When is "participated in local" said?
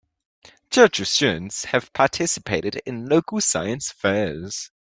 1.93-3.39